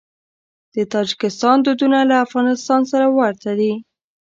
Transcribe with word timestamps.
د 0.73 0.75
تاجکستان 0.93 1.57
دودونه 1.65 1.99
له 2.09 2.15
افغانستان 2.25 2.81
سره 2.91 3.05
ورته 3.19 3.51
دي. 3.59 3.73